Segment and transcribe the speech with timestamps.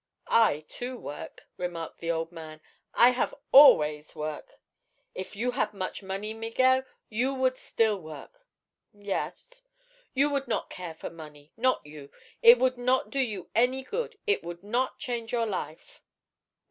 [0.33, 2.59] "I, too, work," remarked the old man.
[2.95, 4.53] "I have always work."
[5.13, 8.43] "If you had much money, Miguel, you would still work."
[8.93, 9.61] "Yes."
[10.15, 12.11] "You would not care for money; not you.
[12.41, 14.17] It would not do you any good.
[14.25, 16.01] It would not change your life."